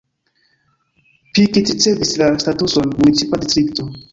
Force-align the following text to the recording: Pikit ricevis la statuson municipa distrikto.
Pikit 1.35 1.67
ricevis 1.75 2.15
la 2.23 2.31
statuson 2.47 2.99
municipa 3.03 3.43
distrikto. 3.45 3.91